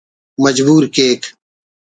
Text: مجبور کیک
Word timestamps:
مجبور 0.43 0.83
کیک 0.95 1.21